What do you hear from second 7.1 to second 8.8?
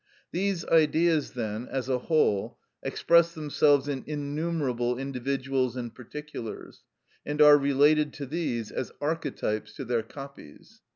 and are related to these